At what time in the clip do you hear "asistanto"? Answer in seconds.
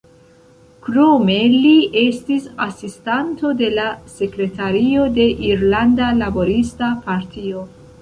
2.67-3.53